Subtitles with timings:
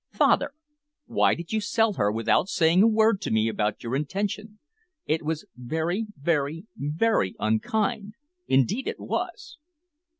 [0.11, 0.55] "Father,
[1.05, 4.57] why did you sell her without saying a word to me about your intention?
[5.05, 8.15] It was very, very, very unkind
[8.47, 9.59] indeed it was."